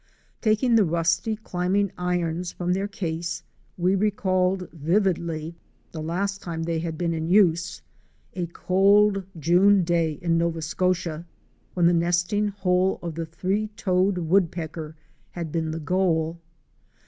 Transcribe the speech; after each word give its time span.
Taking 0.41 0.73
the 0.73 0.83
rusty 0.83 1.35
climbing 1.35 1.91
irons 1.95 2.51
from 2.51 2.73
their 2.73 2.87
case, 2.87 3.43
we 3.77 3.93
recalled 3.93 4.67
vividly 4.73 5.55
the 5.91 6.01
last 6.01 6.41
time 6.41 6.63
they 6.63 6.79
had 6.79 6.97
been 6.97 7.13
in 7.13 7.27
use— 7.27 7.83
a 8.33 8.47
cold 8.47 9.23
June 9.37 9.83
day 9.83 10.13
in 10.13 10.39
Nova 10.39 10.63
Scotia, 10.63 11.27
when 11.75 11.85
the 11.85 11.93
nesting 11.93 12.47
hole 12.47 12.97
of 13.03 13.19
a 13.19 13.25
Three 13.27 13.67
toed 13.77 14.17
Woodpecker 14.17 14.95
had 15.29 15.51
been 15.51 15.69
the 15.69 15.79
goal. 15.79 16.41